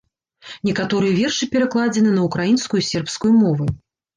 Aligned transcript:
Некаторыя 0.69 1.13
вершы 1.19 1.49
перакладзены 1.57 2.15
на 2.17 2.25
украінскую 2.31 2.81
і 2.83 2.89
сербскую 2.91 3.33
мовы. 3.43 3.73